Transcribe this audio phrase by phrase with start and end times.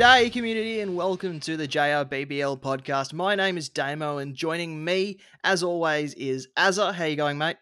[0.00, 3.12] G'day, community, and welcome to the JRBBL podcast.
[3.12, 6.94] My name is Damo, and joining me, as always, is Azza.
[6.94, 7.58] How you going, mate?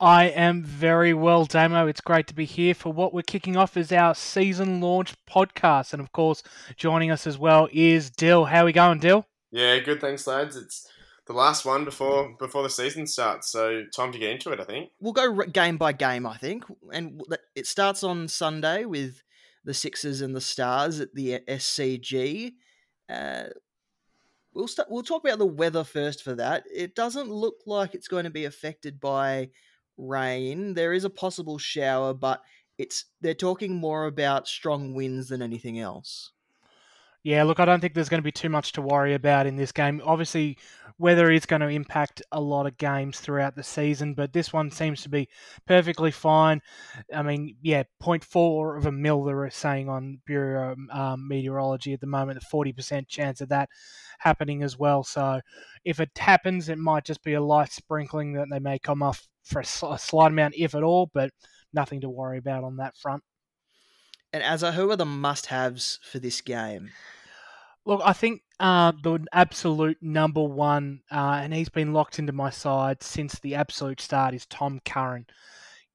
[0.00, 1.86] I am very well, Damo.
[1.86, 5.92] It's great to be here for what we're kicking off is our season launch podcast.
[5.92, 6.42] And of course,
[6.78, 8.46] joining us as well is Dill.
[8.46, 9.26] How are we going, Dill?
[9.50, 10.00] Yeah, good.
[10.00, 10.56] Thanks, lads.
[10.56, 10.88] It's
[11.26, 14.58] the last one before before the season starts, so time to get into it.
[14.58, 16.24] I think we'll go game by game.
[16.24, 17.20] I think, and
[17.54, 19.20] it starts on Sunday with
[19.64, 22.52] the Sixers and the Stars at the SCG.
[23.08, 23.44] Uh,
[24.52, 24.90] we'll start.
[24.90, 26.64] We'll talk about the weather first for that.
[26.72, 29.50] It doesn't look like it's going to be affected by
[29.96, 30.74] rain.
[30.74, 32.42] There is a possible shower, but
[32.78, 36.33] it's they're talking more about strong winds than anything else.
[37.24, 39.56] Yeah, look, I don't think there's going to be too much to worry about in
[39.56, 40.02] this game.
[40.04, 40.58] Obviously,
[40.98, 44.70] weather is going to impact a lot of games throughout the season, but this one
[44.70, 45.30] seems to be
[45.66, 46.60] perfectly fine.
[47.14, 52.06] I mean, yeah, 0.4 of a mil they're saying on Bureau um, Meteorology at the
[52.06, 53.70] moment, a 40% chance of that
[54.18, 55.02] happening as well.
[55.02, 55.40] So
[55.82, 59.26] if it happens, it might just be a light sprinkling that they may come off
[59.44, 61.30] for a, a slight amount, if at all, but
[61.72, 63.22] nothing to worry about on that front.
[64.34, 66.90] And Azza, who are the must-haves for this game?
[67.86, 72.50] Look, I think uh, the absolute number one, uh, and he's been locked into my
[72.50, 75.26] side since the absolute start, is Tom Curran.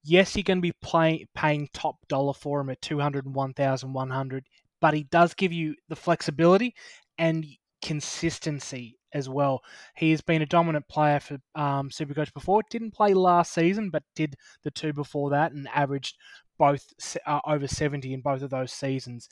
[0.06, 3.36] Yes, you're going to be play, paying top dollar for him at two hundred and
[3.36, 4.46] one thousand one hundred,
[4.80, 6.74] but he does give you the flexibility
[7.18, 7.46] and
[7.82, 9.62] consistency as well.
[9.98, 12.62] He has been a dominant player for um, Supercoach before.
[12.70, 16.16] Didn't play last season, but did the two before that and averaged
[16.60, 16.94] both
[17.26, 19.28] uh, over 70 in both of those seasons.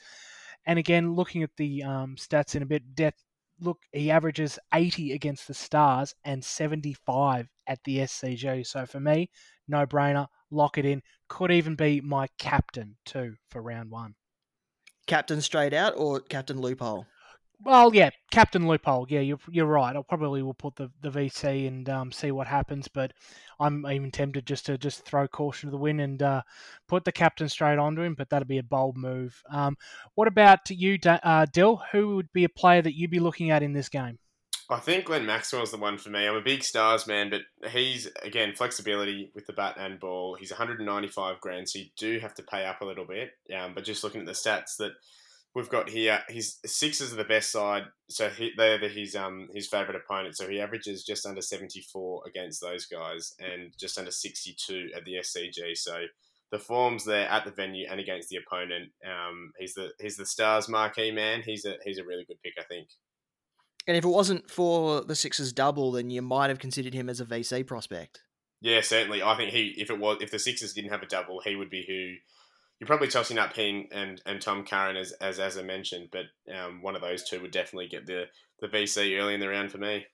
[0.66, 3.22] And again, looking at the um, stats in a bit, depth,
[3.60, 8.66] look, he averages 80 against the Stars and 75 at the SCG.
[8.66, 9.30] So for me,
[9.68, 11.02] no brainer, lock it in.
[11.28, 14.14] Could even be my captain too for round one.
[15.06, 17.06] Captain straight out or captain loophole?
[17.64, 19.06] Well, yeah, Captain Loophole.
[19.08, 19.96] Yeah, you're you're right.
[19.96, 23.12] I probably will put the, the VC and um, see what happens, but
[23.58, 26.42] I'm even tempted just to just throw caution to the wind and uh,
[26.86, 28.14] put the captain straight onto him.
[28.14, 29.42] But that'd be a bold move.
[29.50, 29.76] Um,
[30.14, 31.82] what about you, uh, Dill?
[31.90, 34.18] Who would be a player that you'd be looking at in this game?
[34.70, 36.26] I think Glenn Maxwell's the one for me.
[36.26, 37.40] I'm a big stars man, but
[37.70, 40.36] he's again flexibility with the bat and ball.
[40.38, 43.30] He's 195 grand, so you do have to pay up a little bit.
[43.56, 44.92] Um, but just looking at the stats that
[45.54, 46.20] we've got here.
[46.28, 50.36] His Sixers are the best side, so he, they're the, his um his favourite opponent.
[50.36, 54.88] So he averages just under seventy four against those guys, and just under sixty two
[54.96, 55.76] at the SCG.
[55.76, 56.04] So
[56.50, 58.90] the forms there at the venue and against the opponent.
[59.04, 61.42] Um, he's the he's the Stars marquee man.
[61.44, 62.88] He's a he's a really good pick, I think.
[63.86, 67.20] And if it wasn't for the Sixers double, then you might have considered him as
[67.20, 68.20] a VC prospect.
[68.60, 69.22] Yeah, certainly.
[69.22, 71.70] I think he if it was if the Sixers didn't have a double, he would
[71.70, 72.14] be who
[72.78, 76.26] you're probably tossing up Ping and, and Tom Curran as, as as I mentioned, but
[76.54, 78.24] um, one of those two would definitely get the,
[78.60, 80.06] the VC early in the round for me.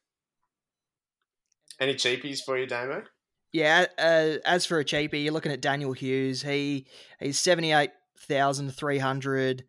[1.78, 3.02] Any cheapies for you, Damo?
[3.52, 6.42] Yeah, uh, as for a cheapie, you're looking at Daniel Hughes.
[6.42, 6.86] He
[7.20, 9.64] he's seventy eight thousand three hundred.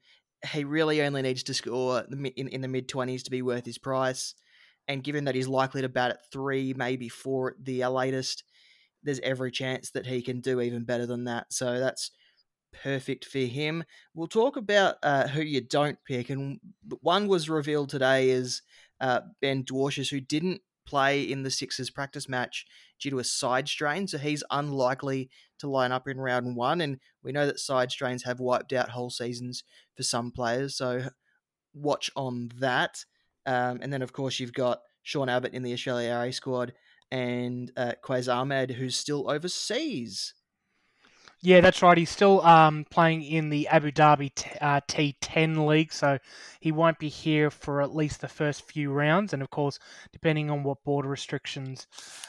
[0.52, 3.78] He really only needs to score in, in the mid twenties to be worth his
[3.78, 4.36] price.
[4.88, 8.44] And given that he's likely to bat at three, maybe four at the latest,
[9.04, 11.52] there's every chance that he can do even better than that.
[11.52, 12.12] So that's
[12.84, 13.84] perfect for him.
[14.14, 16.60] We'll talk about uh, who you don't pick, and
[17.02, 18.62] one was revealed today is
[19.02, 22.66] uh, Ben Dwarshuis, who didn't play in the Sixers practice match
[23.00, 26.82] due to a side strain, so he's unlikely to line up in round one.
[26.82, 29.64] And we know that side strains have wiped out whole seasons
[29.96, 31.08] for some players, so
[31.74, 33.04] watch on that.
[33.46, 36.74] Um, and then, of course, you've got Sean Abbott in the Australia A squad
[37.12, 40.34] and uh, Qais Ahmed, who's still overseas.
[41.46, 41.96] Yeah, that's right.
[41.96, 46.18] He's still um, playing in the Abu Dhabi t- uh, T10 league, so
[46.60, 49.32] he won't be here for at least the first few rounds.
[49.32, 49.78] And of course,
[50.12, 51.86] depending on what border restrictions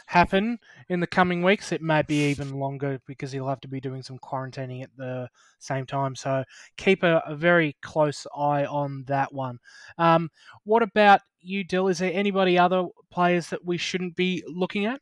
[0.08, 0.58] happen
[0.90, 4.02] in the coming weeks, it may be even longer because he'll have to be doing
[4.02, 5.30] some quarantining at the
[5.60, 6.14] same time.
[6.14, 6.44] So
[6.76, 9.60] keep a, a very close eye on that one.
[9.96, 10.30] Um,
[10.64, 11.88] what about you, Dill?
[11.88, 15.00] Is there anybody other players that we shouldn't be looking at?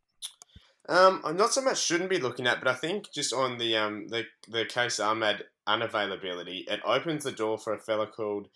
[0.89, 3.77] Um, I'm not so much shouldn't be looking at, but I think just on the
[3.77, 8.49] um the the Qais Ahmed unavailability, it opens the door for a fella called,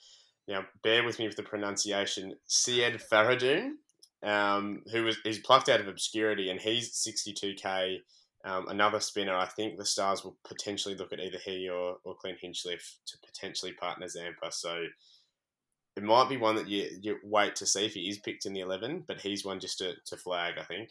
[0.46, 3.76] you know, bear with me with the pronunciation, Syed Fahrudin,
[4.22, 8.00] um, who was he's plucked out of obscurity, and he's 62k.
[8.44, 12.14] Um, another spinner, I think the Stars will potentially look at either he or, or
[12.14, 14.52] Clint Hinchliffe to potentially partner Zampa.
[14.52, 14.84] So
[15.96, 18.52] it might be one that you, you wait to see if he is picked in
[18.52, 20.90] the 11, but he's one just to, to flag, I think.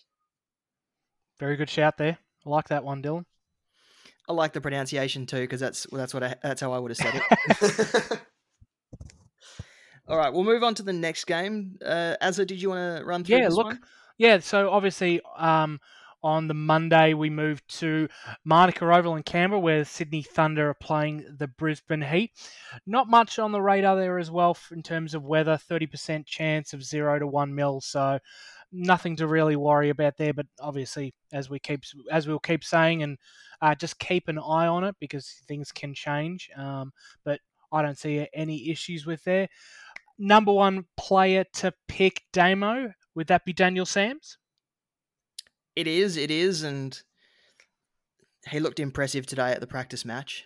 [1.39, 2.18] Very good shout there.
[2.45, 3.25] I like that one, Dylan.
[4.30, 6.98] I like the pronunciation too because that's that's what I, that's how I would have
[6.98, 8.22] said it.
[10.07, 11.78] All right, we'll move on to the next game.
[11.84, 13.80] Uh, Azza, did you want to run through Yeah, look, one?
[14.18, 15.80] Yeah, so obviously um,
[16.24, 18.07] on the Monday we moved to
[18.44, 22.31] Manuka Oval in Canberra where Sydney Thunder are playing the Brisbane Heat.
[22.86, 26.83] Not much on the radar there as well in terms of weather, 30% chance of
[26.83, 28.19] 0 to 1 mil, so
[28.72, 33.04] nothing to really worry about there, but obviously as we keep as we'll keep saying
[33.04, 33.18] and
[33.62, 36.50] uh, just keep an eye on it because things can change.
[36.56, 36.92] Um,
[37.24, 37.40] but
[37.72, 39.48] I don't see any issues with there.
[40.19, 44.38] Number one player to pick Damo would that be Daniel Sams?
[45.75, 47.02] It is, it is, and
[48.52, 50.46] he looked impressive today at the practice match.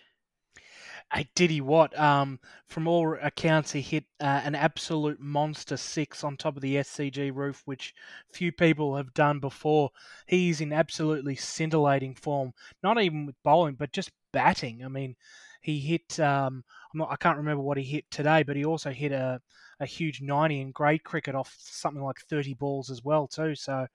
[1.12, 1.98] Hey, did he what?
[1.98, 6.78] Um, from all accounts, he hit uh, an absolute monster six on top of the
[6.78, 7.94] SCG roof, which
[8.32, 9.90] few people have done before.
[10.26, 14.82] He's in absolutely scintillating form, not even with bowling, but just batting.
[14.84, 15.16] I mean,
[15.60, 16.18] he hit.
[16.18, 16.64] Um,
[16.94, 19.38] not, I can't remember what he hit today, but he also hit a,
[19.80, 23.54] a huge 90 in grade cricket off something like 30 balls as well too.
[23.54, 23.86] So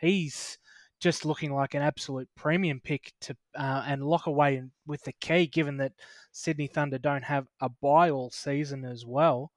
[0.00, 0.58] he's
[1.02, 5.48] just looking like an absolute premium pick to uh, and lock away with the key,
[5.48, 5.92] given that
[6.30, 9.50] Sydney Thunder don't have a buy all season as well.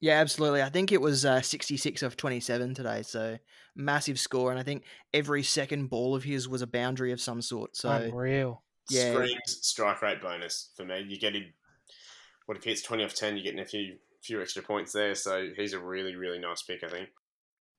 [0.00, 0.62] Yeah, absolutely.
[0.62, 3.38] I think it was uh, 66 of 27 today, so
[3.74, 4.50] massive score.
[4.50, 4.84] And I think
[5.14, 7.74] every second ball of his was a boundary of some sort.
[7.74, 8.62] So Unreal.
[8.90, 9.14] Yeah.
[9.14, 11.06] Screams strike rate bonus for me.
[11.08, 11.44] You get him.
[12.44, 13.38] What if he hits twenty off ten?
[13.38, 15.14] You're getting a few few extra points there.
[15.14, 16.84] So he's a really really nice pick.
[16.84, 17.08] I think.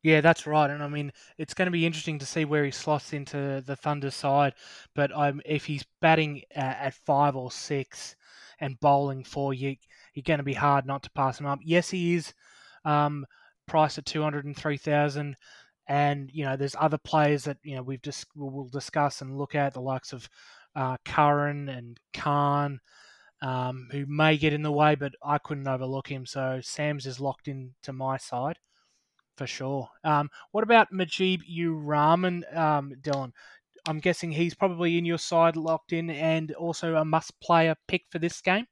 [0.06, 0.70] Yeah, that's right.
[0.70, 3.76] And I mean, it's going to be interesting to see where he slots into the
[3.76, 4.54] Thunder side.
[4.94, 8.16] But um, if he's batting uh, at five or six
[8.60, 9.76] and bowling four, you,
[10.14, 11.58] you're going to be hard not to pass him up.
[11.64, 12.34] Yes, he is
[12.86, 13.26] um,
[13.68, 15.36] priced at 203000
[15.88, 19.56] And, you know, there's other players that, you know, we've just, we'll discuss and look
[19.56, 20.30] at, the likes of
[20.76, 22.80] uh, Curran and Khan.
[23.42, 26.26] Um, who may get in the way, but I couldn't overlook him.
[26.26, 28.58] So Sams is locked in to my side
[29.38, 29.90] for sure.
[30.04, 33.32] Um, what about Mujeeb Ur Rahman, um, Dylan?
[33.88, 38.20] I'm guessing he's probably in your side, locked in, and also a must-player pick for
[38.20, 38.66] this game.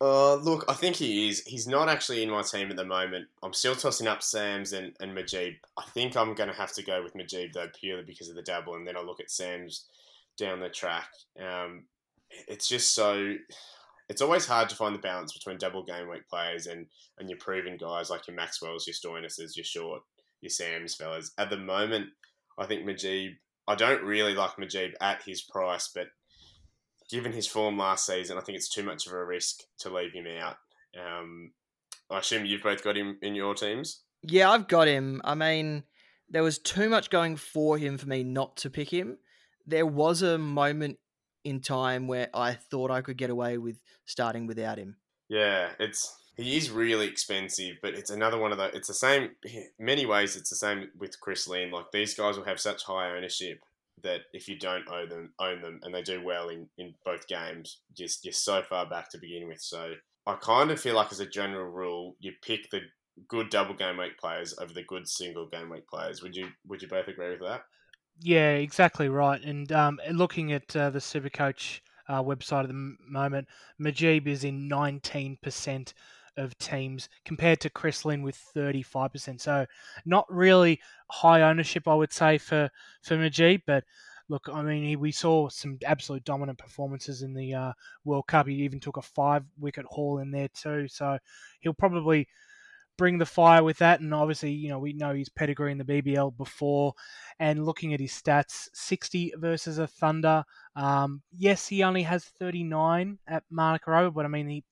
[0.00, 1.42] Uh, look, I think he is.
[1.46, 3.28] He's not actually in my team at the moment.
[3.42, 5.56] I'm still tossing up Sams and, and Mujeeb.
[5.78, 8.42] I think I'm going to have to go with Mujeeb, though, purely because of the
[8.42, 9.86] double, and then I'll look at Sams
[10.38, 11.08] down the track.
[11.40, 11.84] Um,
[12.48, 13.34] it's just so.
[14.08, 16.86] It's always hard to find the balance between double game week players and,
[17.18, 20.02] and your proven guys like your Maxwells, your Stoinises, your Short,
[20.40, 21.32] your Sams fellas.
[21.38, 22.06] At the moment,
[22.58, 23.36] I think Mujeeb.
[23.68, 26.06] I don't really like Mujeeb at his price, but
[27.10, 30.12] given his form last season, I think it's too much of a risk to leave
[30.12, 30.56] him out.
[30.96, 31.50] Um,
[32.10, 34.02] I assume you've both got him in your teams.
[34.22, 35.20] Yeah, I've got him.
[35.24, 35.84] I mean,
[36.28, 39.18] there was too much going for him for me not to pick him.
[39.66, 40.98] There was a moment
[41.46, 44.96] in time where I thought I could get away with starting without him.
[45.28, 48.66] Yeah, it's he is really expensive, but it's another one of the.
[48.74, 49.30] It's the same.
[49.78, 51.70] Many ways, it's the same with Chris Lynn.
[51.70, 53.60] Like these guys will have such high ownership
[54.02, 57.26] that if you don't own them, own them, and they do well in, in both
[57.28, 59.60] games, just you're so far back to begin with.
[59.60, 59.94] So
[60.26, 62.80] I kind of feel like, as a general rule, you pick the
[63.28, 66.22] good double game week players over the good single game week players.
[66.22, 67.62] Would you Would you both agree with that?
[68.20, 69.42] Yeah, exactly right.
[69.42, 73.48] And um, looking at uh, the Supercoach uh, website at the moment,
[73.80, 75.92] Mujeeb is in 19%
[76.36, 79.40] of teams compared to Chris Lynn with 35%.
[79.40, 79.66] So
[80.04, 80.80] not really
[81.10, 82.70] high ownership, I would say, for,
[83.02, 83.62] for Mujeeb.
[83.66, 83.84] But
[84.28, 87.72] look, I mean, he, we saw some absolute dominant performances in the uh,
[88.04, 88.46] World Cup.
[88.46, 90.88] He even took a five wicket haul in there too.
[90.88, 91.18] So
[91.60, 92.28] he'll probably
[92.96, 94.00] bring the fire with that.
[94.00, 96.94] And obviously, you know, we know his pedigree in the BBL before.
[97.38, 100.44] And looking at his stats, 60 versus a Thunder.
[100.74, 104.64] Um, yes, he only has 39 at Manuka Oval, but I mean, he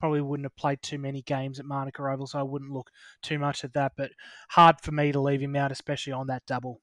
[0.00, 2.90] probably wouldn't have played too many games at Manuka Oval, so I wouldn't look
[3.22, 3.92] too much at that.
[3.96, 4.12] But
[4.50, 6.80] hard for me to leave him out, especially on that double.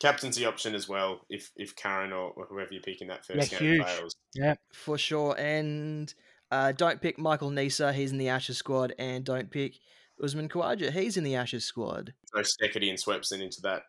[0.00, 3.52] Captaincy option as well, if if Curran or, or whoever you pick in that first
[3.52, 3.86] Yeah, game huge.
[3.86, 4.16] fails.
[4.34, 4.54] Yeah.
[4.72, 5.38] For sure.
[5.38, 6.12] And
[6.50, 8.94] uh, don't pick Michael Neser, he's in the Ashes squad.
[8.98, 9.74] And don't pick
[10.22, 12.14] Usman Khawaja, he's in the Ashes squad.
[12.26, 13.82] So Steketee and Swepson into that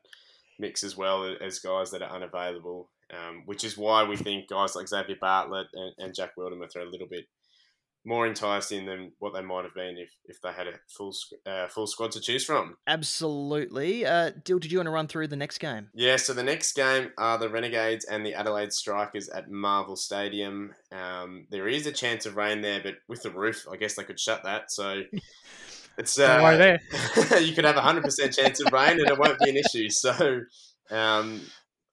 [0.60, 4.76] mix as well as guys that are unavailable, um, which is why we think guys
[4.76, 7.26] like Xavier Bartlett and, and Jack Wildermuth are a little bit
[8.04, 11.14] more enticing than what they might have been if, if they had a full
[11.46, 12.76] uh, full squad to choose from.
[12.88, 14.06] Absolutely.
[14.06, 15.90] Uh, Dill, did you want to run through the next game?
[15.94, 20.74] Yeah, so the next game are the Renegades and the Adelaide Strikers at Marvel Stadium.
[20.92, 24.04] Um, there is a chance of rain there, but with the roof, I guess they
[24.04, 24.72] could shut that.
[24.72, 25.04] So
[25.98, 26.82] it's uh, there.
[27.42, 29.90] you could have a hundred percent chance of rain, and it won't be an issue.
[29.90, 30.42] So,
[30.90, 31.42] um,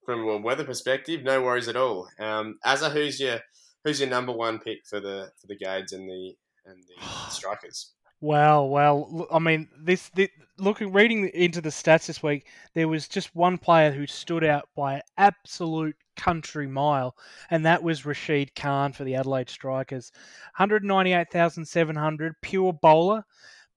[0.05, 2.09] from a weather perspective, no worries at all.
[2.19, 3.41] Um, Azza, who's your
[3.85, 6.35] who's your number one pick for the for the Gades and the
[6.67, 7.93] and the Strikers?
[8.21, 10.29] Well, well, I mean, this, this
[10.59, 14.69] looking reading into the stats this week, there was just one player who stood out
[14.75, 17.17] by an absolute country mile,
[17.49, 20.11] and that was Rashid Khan for the Adelaide Strikers.
[20.57, 23.25] 198,700, pure bowler,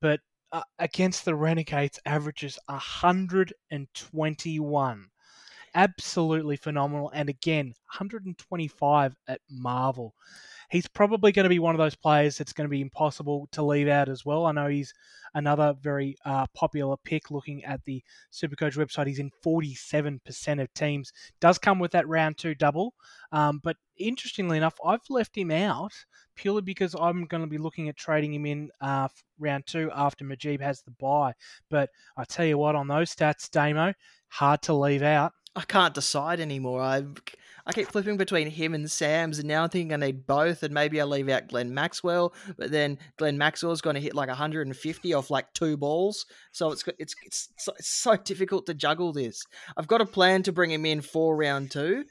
[0.01, 0.19] but
[0.51, 5.07] uh, against the Renegades averages 121.
[5.73, 7.11] Absolutely phenomenal.
[7.13, 10.13] And again, 125 at Marvel
[10.71, 13.61] he's probably going to be one of those players that's going to be impossible to
[13.61, 14.45] leave out as well.
[14.45, 14.93] I know he's
[15.33, 18.01] another very uh, popular pick looking at the
[18.31, 19.07] Supercoach website.
[19.07, 21.11] He's in 47% of teams.
[21.41, 22.93] Does come with that round two double.
[23.33, 25.91] Um, but interestingly enough, I've left him out
[26.35, 29.09] purely because I'm going to be looking at trading him in uh,
[29.39, 31.33] round two after Mujeeb has the buy.
[31.69, 33.93] But I tell you what, on those stats, Damo,
[34.29, 35.33] hard to leave out.
[35.53, 36.81] I can't decide anymore.
[36.81, 37.03] I
[37.65, 40.73] I keep flipping between him and Sams, and now I'm thinking I need both, and
[40.73, 45.13] maybe I leave out Glenn Maxwell, but then Glenn Maxwell's going to hit like 150
[45.13, 49.43] off like two balls, so it's it's it's so, it's so difficult to juggle this.
[49.77, 52.05] I've got a plan to bring him in for round two.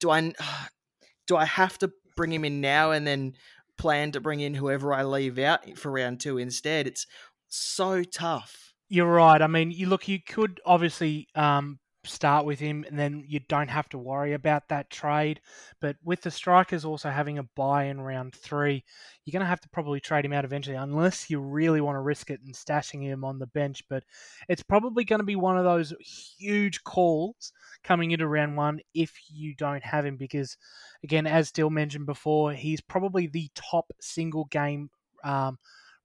[0.00, 0.32] Do I
[1.26, 3.34] do I have to bring him in now and then
[3.78, 6.86] plan to bring in whoever I leave out for round two instead?
[6.86, 7.06] It's
[7.48, 8.72] so tough.
[8.88, 9.40] You're right.
[9.40, 10.06] I mean, you look.
[10.06, 14.68] You could obviously um, start with him, and then you don't have to worry about
[14.68, 15.40] that trade.
[15.80, 18.82] But with the strikers also having a buy in round three,
[19.24, 22.00] you're going to have to probably trade him out eventually, unless you really want to
[22.00, 23.84] risk it and stashing him on the bench.
[23.88, 24.02] But
[24.48, 25.94] it's probably going to be one of those
[26.38, 27.52] huge calls
[27.84, 30.56] coming into round one if you don't have him, because
[31.04, 34.90] again, as Dill mentioned before, he's probably the top single game
[35.22, 35.58] um,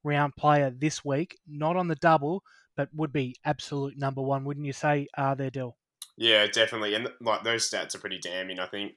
[0.03, 2.43] round player this week, not on the double.
[2.75, 5.75] But would be absolute number one, wouldn't you say, uh, there, Dill?
[6.17, 6.95] Yeah, definitely.
[6.95, 8.59] And like those stats are pretty damning.
[8.59, 8.93] I think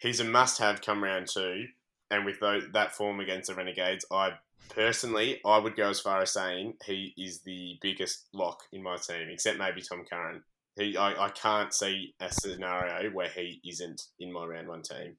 [0.00, 1.64] he's a must-have come round two,
[2.10, 4.32] and with those, that form against the Renegades, I
[4.68, 8.96] personally I would go as far as saying he is the biggest lock in my
[8.96, 10.42] team, except maybe Tom Curran.
[10.76, 15.16] He, I, I can't see a scenario where he isn't in my round one team,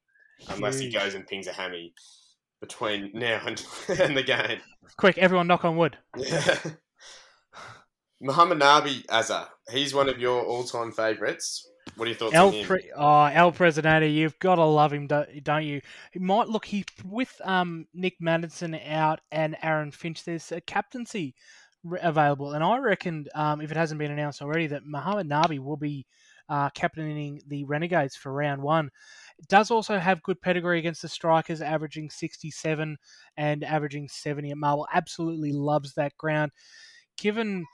[0.50, 1.94] unless he goes and pings a hammy
[2.62, 3.66] between now and,
[4.00, 4.60] and the game.
[4.98, 5.98] Quick, everyone, knock on wood.
[6.16, 6.58] Yeah.
[8.22, 11.68] Muhammad Nabi Azza, he's one of your all-time favourites.
[11.96, 12.66] What are your thoughts El on him?
[12.66, 15.82] Pre- oh, El Presidente, you've got to love him, don't you?
[16.12, 20.24] He might look he with um, Nick Maddinson out and Aaron Finch.
[20.24, 21.34] There's a captaincy
[22.02, 25.78] available, and I reckon um, if it hasn't been announced already, that Muhammad Nabi will
[25.78, 26.06] be
[26.50, 28.90] uh, captaining the Renegades for round one.
[29.48, 32.98] Does also have good pedigree against the strikers, averaging 67
[33.38, 34.88] and averaging 70 at Marvel.
[34.94, 36.52] Absolutely loves that ground.
[37.18, 37.66] Given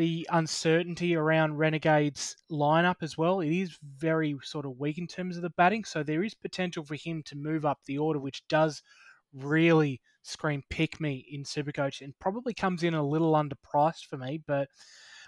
[0.00, 3.40] the uncertainty around Renegades lineup as well.
[3.40, 6.82] It is very sort of weak in terms of the batting, so there is potential
[6.82, 8.82] for him to move up the order, which does
[9.34, 14.40] really scream pick me in Supercoach and probably comes in a little underpriced for me.
[14.46, 14.68] But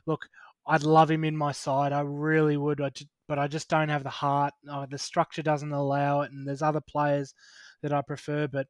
[0.06, 0.26] look,
[0.66, 1.92] I'd love him in my side.
[1.92, 2.80] I really would.
[2.80, 4.54] I just, but I just don't have the heart.
[4.70, 7.34] Oh, the structure doesn't allow it, and there's other players
[7.82, 8.48] that I prefer.
[8.48, 8.68] But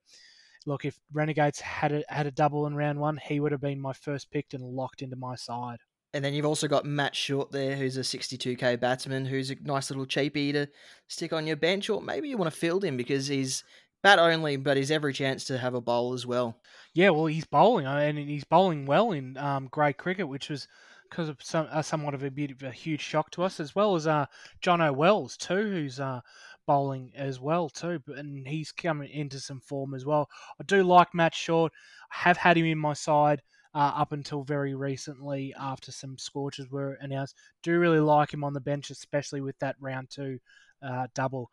[0.66, 3.80] look, if Renegades had a, had a double in round one, he would have been
[3.80, 5.78] my first picked and locked into my side.
[6.14, 9.90] And then you've also got Matt Short there, who's a 62k batsman, who's a nice
[9.90, 10.66] little cheapie to
[11.08, 13.64] stick on your bench, or maybe you want to field him because he's
[14.02, 16.58] bat only, but he's every chance to have a bowl as well.
[16.92, 20.68] Yeah, well, he's bowling, and he's bowling well in um, cricket, which was
[21.08, 23.74] because of some uh, somewhat of a bit of a huge shock to us, as
[23.74, 24.26] well as uh,
[24.60, 26.20] John O'Wells too, who's uh,
[26.66, 30.28] bowling as well too, and he's coming into some form as well.
[30.60, 31.72] I do like Matt Short.
[32.12, 33.42] I have had him in my side
[33.74, 37.36] uh, up until very recently after some scorches were announced.
[37.62, 40.38] Do really like him on the bench, especially with that round two
[40.82, 41.50] uh, double.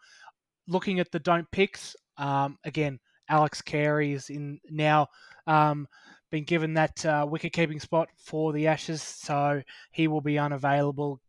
[0.68, 3.00] Looking at the don't picks, um, again,
[3.30, 5.08] Alex Carey is in now
[5.48, 5.88] um,
[6.32, 9.62] been given that uh, wicket keeping spot for the Ashes, so
[9.92, 11.20] he will be unavailable,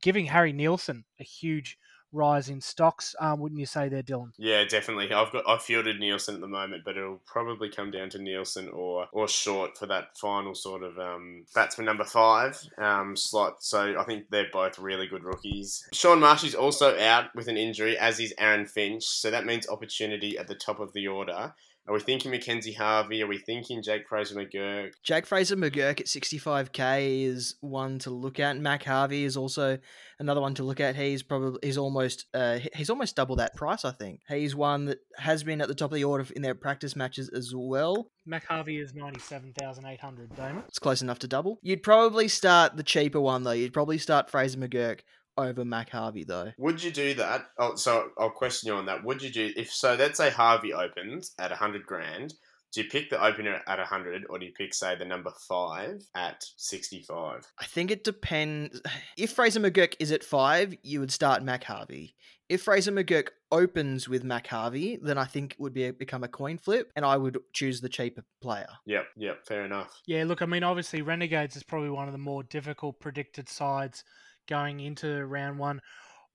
[0.00, 1.78] giving Harry Nielsen a huge
[2.12, 4.30] rise in stocks, um, wouldn't you say there, Dylan?
[4.36, 5.12] Yeah, definitely.
[5.12, 8.68] I've got I've fielded Nielsen at the moment, but it'll probably come down to Nielsen
[8.68, 13.62] or or Short for that final sort of um, batsman number five um, slot.
[13.62, 15.86] So I think they're both really good rookies.
[15.92, 19.04] Shaun Marsh is also out with an injury, as is Aaron Finch.
[19.04, 21.54] So that means opportunity at the top of the order.
[21.88, 23.22] Are we thinking Mackenzie Harvey?
[23.22, 24.90] Are we thinking Jake Fraser McGurk?
[25.02, 28.58] Jake Fraser McGurk at 65k is one to look at.
[28.58, 29.78] Mac Harvey is also
[30.18, 30.96] another one to look at.
[30.96, 33.86] He's probably he's almost uh, he's almost double that price.
[33.86, 36.54] I think he's one that has been at the top of the order in their
[36.54, 38.10] practice matches as well.
[38.26, 40.36] Mac Harvey is ninety seven thousand eight hundred.
[40.36, 41.58] Damon, it's close enough to double.
[41.62, 43.52] You'd probably start the cheaper one though.
[43.52, 45.00] You'd probably start Fraser McGurk
[45.38, 46.52] over Mac Harvey though.
[46.58, 47.46] Would you do that?
[47.58, 49.04] Oh, so I'll question you on that.
[49.04, 49.94] Would you do if so?
[49.94, 52.34] Let's say Harvey opens at hundred grand.
[52.72, 56.02] Do you pick the opener at 100 or do you pick, say, the number five
[56.14, 57.46] at 65?
[57.58, 58.82] I think it depends.
[59.16, 62.14] If Fraser McGurk is at five, you would start Mac Harvey.
[62.48, 66.28] If Fraser McGurk opens with Mac Harvey, then I think it would be become a
[66.28, 68.68] coin flip, and I would choose the cheaper player.
[68.86, 70.00] Yep, yep, fair enough.
[70.06, 74.04] Yeah, look, I mean, obviously, Renegades is probably one of the more difficult predicted sides
[74.48, 75.80] going into round one.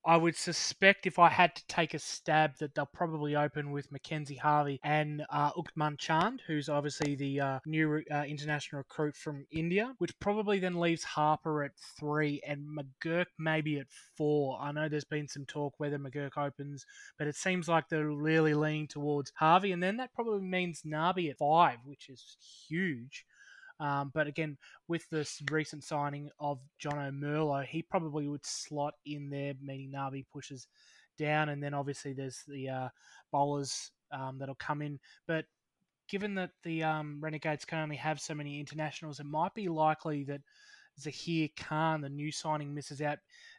[0.06, 3.90] I would suspect if I had to take a stab that they'll probably open with
[3.90, 9.46] Mackenzie Harvey and uh, Unmukt Chand, who's obviously the uh, new uh, international recruit from
[9.50, 14.60] India, which probably then leaves Harper at three and McGurk maybe at four.
[14.62, 16.86] I know there's been some talk whether McGurk opens,
[17.18, 21.30] but it seems like they're really leaning towards Harvey, and then that probably means Nabi
[21.30, 22.36] at five, which is
[22.68, 23.26] huge.
[23.84, 29.30] Um, but again, with this recent signing of John O'Merlo, he probably would slot in
[29.30, 30.68] there, meaning Nabi pushes
[31.18, 32.90] down, and then obviously there's the uh,
[33.30, 35.00] bowlers um, that'll come in.
[35.28, 35.46] But
[36.08, 40.24] given that the um, Renegades can only have so many internationals, it might be likely
[40.24, 40.42] that
[40.98, 43.18] Zahir Khan, the new signing, misses out.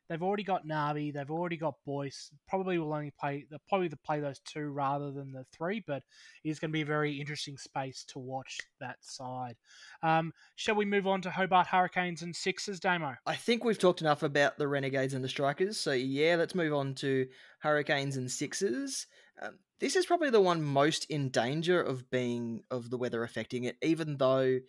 [0.08, 2.30] They've already got Nabi, they've already got Boyce.
[2.46, 6.02] Probably will only play they'll probably play those two rather than the three, but
[6.44, 9.56] it is going to be a very interesting space to watch that side.
[10.02, 13.14] Um, shall we move on to Hobart Hurricanes and Sixers, Damo?
[13.26, 16.74] I think we've talked enough about the Renegades and the Strikers, so yeah, let's move
[16.74, 17.26] on to
[17.60, 19.06] Hurricanes and Sixers.
[19.40, 23.64] Um, this is probably the one most in danger of being of the weather affecting
[23.64, 24.60] it, even though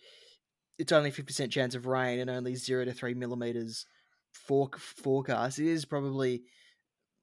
[0.77, 3.85] it's only 50% chance of rain and only 0 to 3 millimeters
[4.35, 5.59] for, forecast.
[5.59, 6.43] Is probably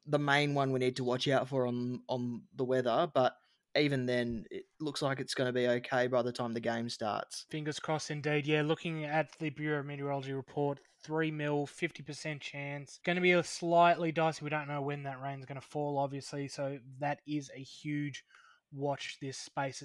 [0.07, 3.37] the main one we need to watch out for on on the weather, but
[3.77, 6.89] even then, it looks like it's going to be okay by the time the game
[6.89, 7.47] starts.
[7.51, 8.47] Fingers crossed, indeed.
[8.47, 13.01] Yeah, looking at the Bureau of Meteorology report, 3 mil, 50% chance.
[13.05, 14.45] Going to be a slightly dicey.
[14.45, 18.25] We don't know when that rain's going to fall, obviously, so that is a huge
[18.73, 19.83] watch this space.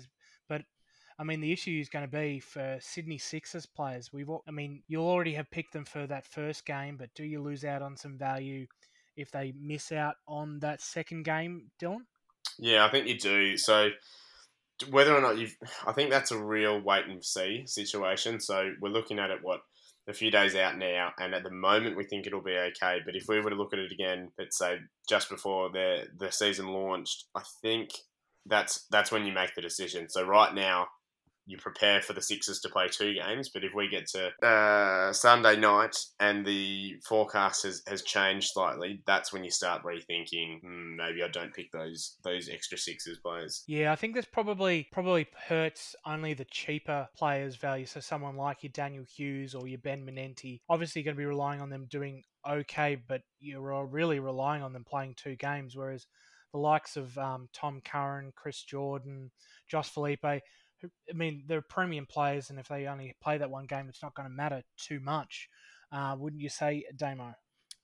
[0.49, 0.63] But
[1.19, 4.13] I mean, the issue is going to be for Sydney Sixers players.
[4.13, 7.41] We've, I mean, you'll already have picked them for that first game, but do you
[7.41, 8.67] lose out on some value
[9.15, 12.05] if they miss out on that second game, Dylan?
[12.59, 13.57] Yeah, I think you do.
[13.57, 13.89] So
[14.89, 15.55] whether or not you've,
[15.87, 18.39] I think that's a real wait and see situation.
[18.39, 19.61] So we're looking at it what
[20.07, 22.99] a few days out now, and at the moment we think it'll be okay.
[23.05, 24.77] But if we were to look at it again, let's say
[25.09, 27.89] just before the the season launched, I think
[28.45, 30.07] that's that's when you make the decision.
[30.09, 30.87] So right now,
[31.47, 33.49] you prepare for the Sixers to play two games.
[33.49, 39.01] But if we get to uh, Sunday night and the forecast has, has changed slightly,
[39.07, 40.59] that's when you start rethinking.
[40.61, 43.63] Hmm, maybe I don't pick those those extra Sixers players.
[43.67, 47.85] Yeah, I think this probably probably hurts only the cheaper players' value.
[47.85, 51.61] So someone like your Daniel Hughes or your Ben Manenti, obviously going to be relying
[51.61, 55.75] on them doing okay, but you're really relying on them playing two games.
[55.75, 56.05] Whereas
[56.51, 59.31] the likes of um, Tom Curran, Chris Jordan,
[59.69, 59.89] Josh
[60.83, 64.15] I mean, they're premium players, and if they only play that one game, it's not
[64.15, 65.49] going to matter too much.
[65.91, 67.33] Uh, wouldn't you say, Damo?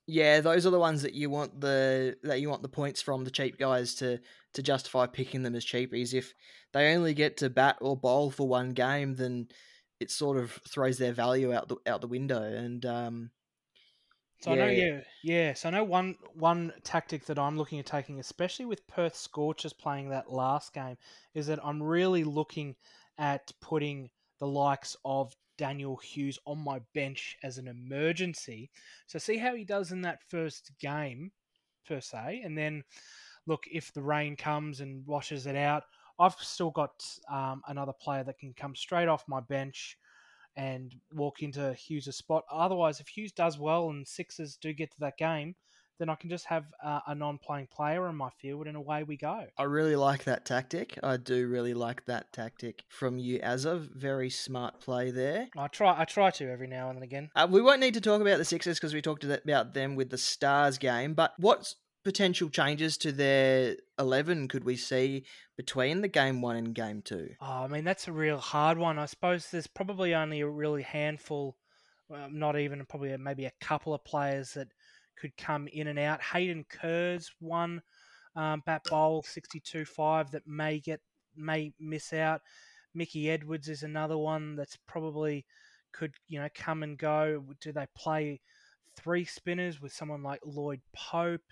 [0.06, 3.24] Yeah, those are the ones that you want the that you want the points from
[3.24, 4.20] the cheap guys to
[4.52, 6.12] to justify picking them as cheapies.
[6.12, 6.34] If
[6.74, 9.48] they only get to bat or bowl for one game, then
[10.00, 12.42] it sort of throws their value out the out the window.
[12.42, 13.30] And um,
[14.40, 14.62] so yeah.
[14.62, 15.54] I know, yeah, yeah.
[15.54, 19.72] So I know one one tactic that I'm looking at taking, especially with Perth Scorchers
[19.72, 20.96] playing that last game,
[21.34, 22.76] is that I'm really looking
[23.18, 28.70] at putting the likes of Daniel Hughes on my bench as an emergency.
[29.06, 31.30] So see how he does in that first game,
[31.86, 32.82] per se, and then
[33.46, 35.84] look if the rain comes and washes it out.
[36.18, 39.96] I've still got um, another player that can come straight off my bench
[40.56, 42.44] and walk into Hughes' spot.
[42.50, 45.54] Otherwise, if Hughes does well and Sixers do get to that game,
[45.98, 49.16] then I can just have uh, a non-playing player in my field, and away we
[49.16, 49.44] go.
[49.56, 50.98] I really like that tactic.
[51.02, 55.48] I do really like that tactic from you, as a very smart play there.
[55.56, 55.94] I try.
[55.96, 57.30] I try to every now and again.
[57.36, 60.10] Uh, we won't need to talk about the Sixers because we talked about them with
[60.10, 61.14] the Stars game.
[61.14, 65.24] But what's potential changes to their 11 could we see
[65.56, 67.30] between the game one and game two?
[67.40, 68.98] Oh, I mean, that's a real hard one.
[68.98, 71.56] I suppose there's probably only a really handful,
[72.08, 74.68] well, not even probably maybe a couple of players that
[75.18, 76.22] could come in and out.
[76.22, 77.82] Hayden Kerr's one
[78.36, 81.00] um, bat bowl 62-5 that may get
[81.36, 82.42] may miss out.
[82.94, 85.44] Mickey Edwards is another one that's probably
[85.92, 87.42] could you know come and go.
[87.60, 88.40] Do they play
[88.96, 91.42] three spinners with someone like Lloyd Pope?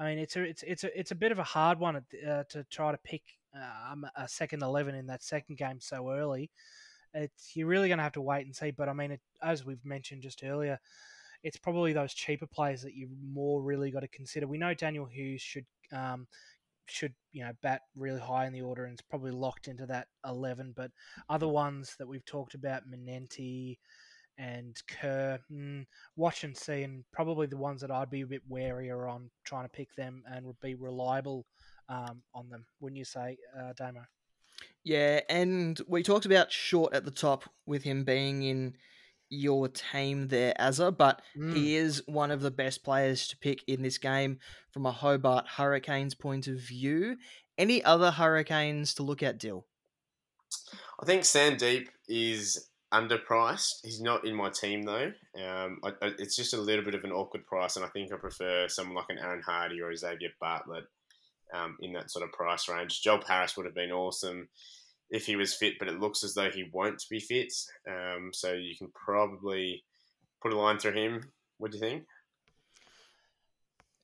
[0.00, 2.44] I mean, it's a it's it's a it's a bit of a hard one uh,
[2.48, 3.22] to try to pick
[3.54, 6.50] um, a second eleven in that second game so early.
[7.12, 8.70] It's you're really going to have to wait and see.
[8.70, 10.78] But I mean, it, as we've mentioned just earlier,
[11.42, 14.46] it's probably those cheaper players that you've more really got to consider.
[14.46, 16.26] We know Daniel Hughes should um,
[16.86, 20.08] should you know bat really high in the order and it's probably locked into that
[20.26, 20.72] eleven.
[20.74, 20.92] But
[21.28, 23.76] other ones that we've talked about, Manenti
[24.40, 25.84] and Kerr, mm,
[26.16, 29.64] watch and see, and probably the ones that I'd be a bit warier on trying
[29.64, 31.44] to pick them and would be reliable
[31.90, 32.64] um, on them.
[32.80, 34.06] Wouldn't you say, uh, Damo?
[34.82, 38.76] Yeah, and we talked about short at the top with him being in
[39.28, 41.54] your team there, Azza, but Mm.
[41.54, 44.38] he is one of the best players to pick in this game
[44.70, 47.16] from a Hobart Hurricanes point of view.
[47.58, 49.66] Any other Hurricanes to look at, Dill?
[50.98, 53.84] I think Sandeep is underpriced.
[53.84, 55.12] He's not in my team though.
[55.36, 58.12] Um, I, I, it's just a little bit of an awkward price, and I think
[58.12, 60.84] I prefer someone like an Aaron Hardy or a Xavier Bartlett
[61.54, 63.02] um, in that sort of price range.
[63.02, 64.48] Joel Paris would have been awesome
[65.10, 67.52] if he was fit, but it looks as though he won't be fit.
[67.88, 69.84] Um, so you can probably
[70.40, 71.32] put a line through him.
[71.58, 72.04] What do you think?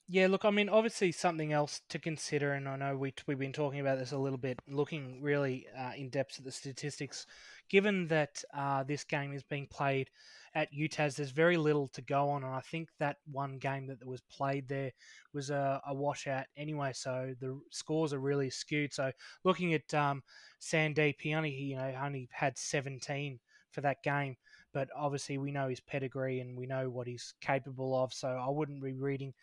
[0.08, 3.52] Yeah, look, I mean, obviously something else to consider, and I know we we've been
[3.52, 7.26] talking about this a little bit, looking really uh, in depth at the statistics.
[7.68, 10.10] Given that uh, this game is being played
[10.54, 14.06] at UTAS, there's very little to go on, and I think that one game that
[14.06, 14.92] was played there
[15.34, 18.94] was a, a washout anyway, so the scores are really skewed.
[18.94, 19.10] So
[19.44, 20.22] looking at um,
[20.60, 23.38] Sandeep, he only you know only had 17
[23.72, 24.36] for that game,
[24.72, 28.48] but obviously we know his pedigree and we know what he's capable of, so I
[28.48, 29.34] wouldn't be reading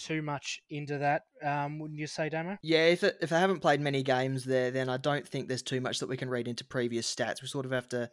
[0.00, 2.58] too much into that, um, wouldn't you say, Damo?
[2.62, 5.62] Yeah, if it, if they haven't played many games there, then I don't think there's
[5.62, 7.42] too much that we can read into previous stats.
[7.42, 8.10] We sort of have to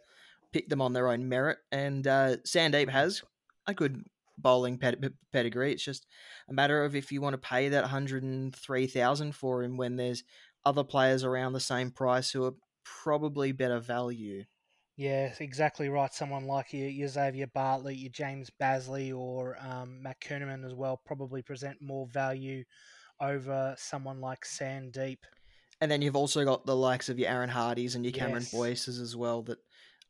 [0.52, 1.58] pick them on their own merit.
[1.72, 3.22] And uh, Sandeep has
[3.66, 4.04] a good
[4.36, 5.72] bowling ped- pedigree.
[5.72, 6.06] It's just
[6.48, 10.24] a matter of if you want to pay that 103,000 for him when there's
[10.64, 14.44] other players around the same price who are probably better value.
[14.98, 16.12] Yeah, exactly right.
[16.12, 21.00] Someone like your, your Xavier Bartlett, your James Bazley, or um, Matt Kuhnemann as well
[21.06, 22.64] probably present more value
[23.20, 25.18] over someone like Sandeep.
[25.80, 28.50] And then you've also got the likes of your Aaron Hardys and your Cameron Yes.
[28.50, 29.58] Boyces as well that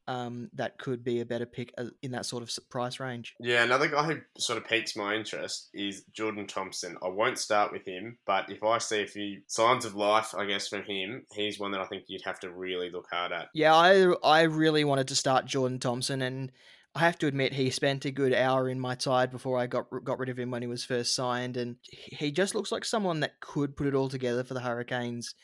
[0.08, 3.34] um, that could be a better pick uh, in that sort of price range.
[3.38, 6.96] Yeah, another guy who sort of piques my interest is Jordan Thompson.
[7.04, 10.46] I won't start with him, but if I see a few signs of life, I
[10.46, 13.48] guess, from him, he's one that I think you'd have to really look hard at.
[13.52, 16.52] Yeah, I I really wanted to start Jordan Thompson, and
[16.94, 19.88] I have to admit he spent a good hour in my side before I got
[20.04, 23.20] got rid of him when he was first signed, and he just looks like someone
[23.20, 25.34] that could put it all together for the Hurricanes.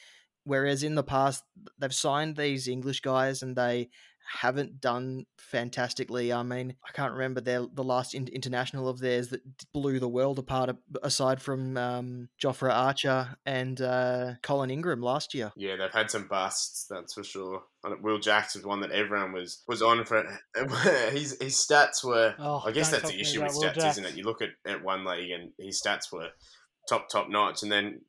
[0.47, 1.43] Whereas in the past
[1.79, 3.89] they've signed these English guys and they
[4.27, 6.33] haven't done fantastically.
[6.33, 10.09] I mean, I can't remember their the last in- international of theirs that blew the
[10.09, 15.53] world apart, aside from um, Jofra Archer and uh, Colin Ingram last year.
[15.57, 17.63] Yeah, they've had some busts, that's for sure.
[18.01, 20.23] Will Jacks was one that everyone was was on for.
[21.11, 22.35] his his stats were.
[22.39, 23.99] Oh, I guess that's talk the issue with stats, Jacks.
[23.99, 24.17] isn't it?
[24.17, 26.31] You look at, at one league and his stats were
[26.89, 28.01] top top notch, and then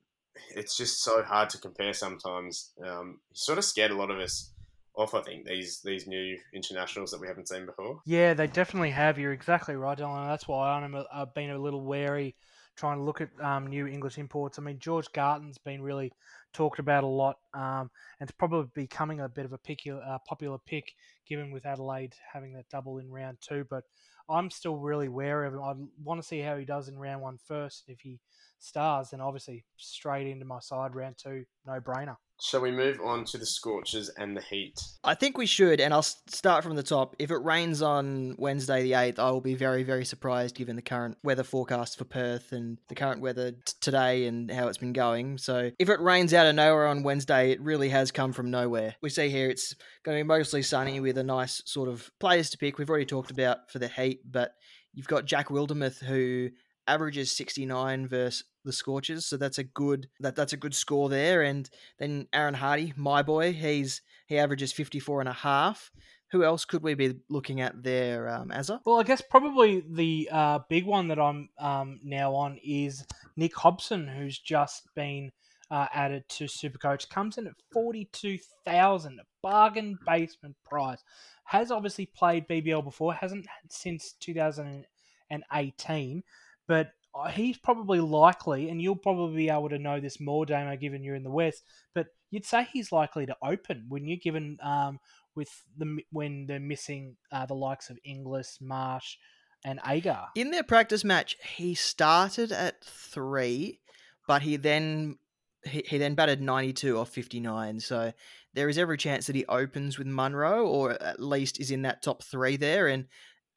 [0.56, 2.72] it's just so hard to compare sometimes.
[2.86, 4.52] Um, he sort of scared a lot of us
[4.98, 5.14] off.
[5.14, 8.02] I think these these new internationals that we haven't seen before.
[8.06, 9.18] Yeah, they definitely have.
[9.18, 10.28] You're exactly right, Dylan.
[10.28, 12.36] That's why I'm a, I've been a little wary
[12.76, 14.60] trying to look at um, new English imports.
[14.60, 16.12] I mean, George Garton's been really
[16.54, 20.58] talked about a lot, um, and it's probably becoming a bit of a uh, popular
[20.66, 20.94] pick,
[21.28, 23.66] given with Adelaide having that double in round two.
[23.70, 23.84] But
[24.30, 25.62] I'm still really wary of him.
[25.62, 27.86] I want to see how he does in round one first.
[27.88, 28.20] If he
[28.60, 32.18] stars, then obviously straight into my side round two, no brainer.
[32.42, 34.78] Shall we move on to the Scorchers and the Heat?
[35.04, 37.16] I think we should, and I'll start from the top.
[37.18, 40.82] If it rains on Wednesday the 8th, I will be very, very surprised given the
[40.82, 44.94] current weather forecast for Perth and the current weather t- today and how it's been
[44.94, 45.38] going.
[45.38, 48.96] So, if it rains out of nowhere on Wednesday, it really has come from nowhere.
[49.02, 52.50] We see here it's going to be mostly sunny with a nice sort of players
[52.50, 52.78] to pick.
[52.78, 54.52] We've already talked about for the Heat, but
[54.94, 56.50] you've got Jack Wildermuth who
[56.88, 61.42] averages 69 versus the Scorchers, so that's a good that that's a good score there.
[61.42, 65.92] And then Aaron Hardy, my boy, he's he averages 54 and a half.
[66.32, 68.80] Who else could we be looking at there, um, Azza?
[68.86, 73.06] Well, I guess probably the uh, big one that I'm um, now on is
[73.38, 75.32] Nick Hobson, who's just been
[75.70, 77.10] uh, added to Supercoach.
[77.10, 81.04] Comes in at forty-two thousand, bargain basement price.
[81.46, 86.24] Has obviously played BBL before, hasn't since 2018,
[86.68, 86.92] but
[87.32, 91.16] he's probably likely, and you'll probably be able to know this more, Damo, given you're
[91.16, 91.64] in the West.
[91.94, 94.20] But you'd say he's likely to open, wouldn't you?
[94.20, 95.00] Given um,
[95.36, 99.18] with the when they're missing uh, the likes of Inglis, Marsh,
[99.64, 100.28] and Agar.
[100.36, 103.80] In their practice match, he started at three,
[104.28, 105.18] but he then
[105.64, 107.80] he, he then batted 92 off 59.
[107.80, 108.14] So
[108.54, 112.02] there is every chance that he opens with Munro, or at least is in that
[112.02, 112.88] top three there.
[112.88, 113.06] And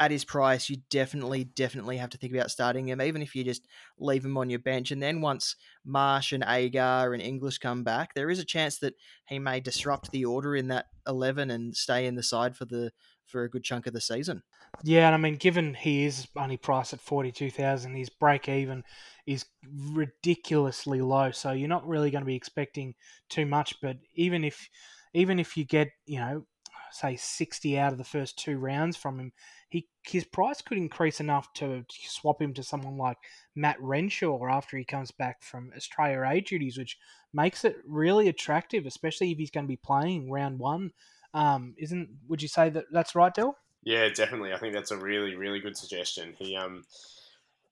[0.00, 3.42] at his price, you definitely, definitely have to think about starting him, even if you
[3.42, 3.66] just
[3.98, 4.90] leave him on your bench.
[4.90, 8.94] And then once Marsh and Agar and Inglis come back, there is a chance that
[9.26, 12.92] he may disrupt the order in that eleven and stay in the side for the
[13.26, 14.42] for a good chunk of the season.
[14.84, 18.48] Yeah, and I mean, given he is only priced at forty two thousand, his break
[18.48, 18.84] even
[19.26, 19.46] is
[19.92, 21.32] ridiculously low.
[21.32, 22.94] So you're not really going to be expecting
[23.28, 23.80] too much.
[23.82, 24.68] But even if
[25.12, 26.46] even if you get you know
[26.90, 29.32] say 60 out of the first two rounds from him,
[29.68, 33.18] he his price could increase enough to swap him to someone like
[33.54, 36.96] Matt Renshaw after he comes back from Australia A duties, which
[37.33, 40.92] makes it really attractive, especially if he's going to be playing round one.
[41.35, 42.09] Um, isn't?
[42.28, 43.57] Would you say that that's right, Del?
[43.83, 44.52] Yeah, definitely.
[44.52, 46.35] I think that's a really, really good suggestion.
[46.38, 46.85] He um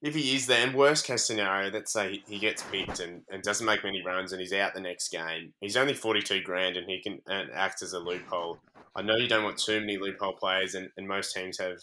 [0.01, 3.65] if he is there, worst case scenario, let's say he gets picked and, and doesn't
[3.65, 7.01] make many runs and he's out the next game, he's only 42 grand and he
[7.01, 7.19] can
[7.53, 8.59] acts as a loophole.
[8.97, 11.77] I know you don't want too many loophole players, and, and most teams have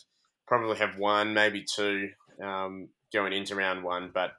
[0.47, 2.11] probably have one, maybe two
[2.43, 4.33] um, going into round one, but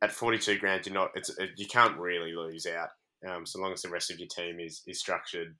[0.00, 2.88] at 42 grand, you're not, it's, you can't really lose out
[3.28, 5.56] um, so long as the rest of your team is, is structured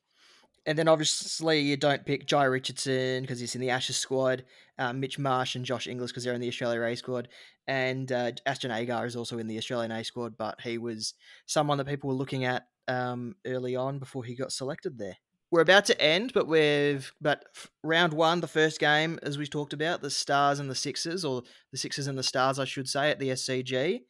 [0.69, 4.45] and then obviously you don't pick Jhye Richardson because he's in the Ashes squad,
[4.79, 7.29] um, Mitch Marsh and Josh Inglis because they're in the Australia A squad,
[7.67, 11.15] and uh, Ashton Agar is also in the Australian A squad, but he was
[11.47, 15.17] someone that people were looking at um, early on before he got selected there.
[15.51, 17.45] We're about to end, but we've but
[17.83, 21.43] round one, the first game, as we talked about, the Stars and the Sixers, or
[21.73, 24.03] the Sixers and the Stars, I should say, at the SCG.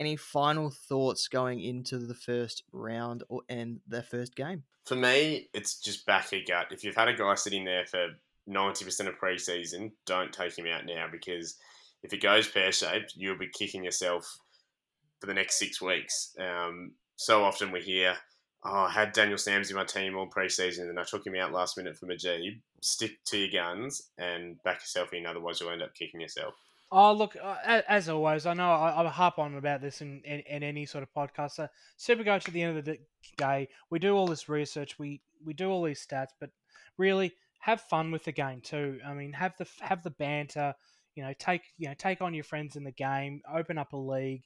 [0.00, 4.64] Any final thoughts going into the first round or and the first game?
[4.86, 6.68] For me, it's just back your gut.
[6.72, 8.08] If you've had a guy sitting there for
[8.46, 11.56] ninety percent of preseason, don't take him out now because
[12.02, 14.38] if it goes pear shaped, you'll be kicking yourself
[15.20, 16.34] for the next six weeks.
[16.40, 18.16] Um, so often we hear,
[18.64, 21.52] "Oh, I had Daniel Sams in my team all preseason, and I took him out
[21.52, 25.26] last minute for Mujeeb." Stick to your guns and back yourself in.
[25.26, 26.54] Otherwise, you'll end up kicking yourself.
[26.92, 30.40] Oh, look, uh, as always, I know I, I harp on about this in, in,
[30.40, 31.52] in any sort of podcast.
[31.52, 32.98] So, Supercoach, at the end of the
[33.36, 36.50] day, we do all this research, we, we do all these stats, but
[36.98, 38.98] really have fun with the game too.
[39.06, 40.74] I mean, have the have the banter,
[41.14, 43.96] you know, take you know take on your friends in the game, open up a
[43.96, 44.42] league,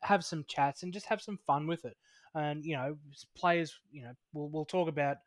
[0.00, 1.96] have some chats, and just have some fun with it.
[2.34, 2.96] And you know,
[3.36, 5.18] players, you know, we'll we'll talk about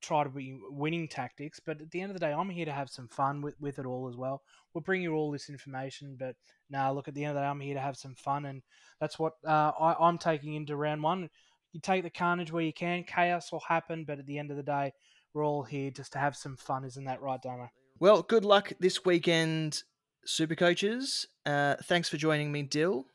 [0.00, 1.60] try to be winning tactics.
[1.64, 3.78] But at the end of the day, I'm here to have some fun with, with
[3.78, 4.42] it all as well.
[4.74, 6.36] We'll bring you all this information, but
[6.70, 8.46] now nah, look, at the end of the day, I'm here to have some fun,
[8.46, 8.62] and
[9.00, 11.30] that's what uh, I, I'm taking into round one.
[11.72, 14.56] You take the carnage where you can, chaos will happen, but at the end of
[14.56, 14.92] the day,
[15.34, 16.84] we're all here just to have some fun.
[16.84, 17.68] Isn't that right, Damo?
[17.98, 19.82] Well, good luck this weekend,
[20.24, 21.26] super coaches.
[21.44, 23.06] Uh, thanks for joining me, Dill.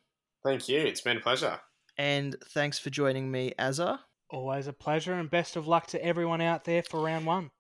[0.44, 0.80] Thank you.
[0.80, 1.60] It's been a pleasure.
[2.02, 4.00] And thanks for joining me, Azza.
[4.32, 7.52] Always a pleasure, and best of luck to everyone out there for round one.